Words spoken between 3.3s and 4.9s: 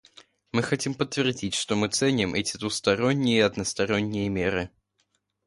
и односторонние меры.